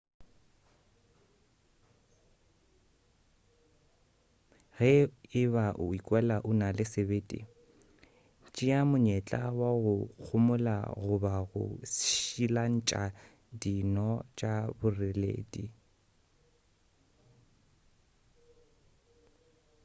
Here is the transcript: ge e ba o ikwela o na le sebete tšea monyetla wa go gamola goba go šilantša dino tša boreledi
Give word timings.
ge 4.75 4.93
e 5.41 5.43
ba 5.53 5.65
o 5.83 5.85
ikwela 5.99 6.35
o 6.49 6.51
na 6.59 6.67
le 6.77 6.85
sebete 6.93 7.39
tšea 8.53 8.79
monyetla 8.89 9.41
wa 9.59 9.71
go 9.83 9.95
gamola 10.25 10.75
goba 11.05 11.35
go 11.49 11.63
šilantša 11.97 13.03
dino 13.61 14.09
tša 14.37 14.53
boreledi 14.79 15.65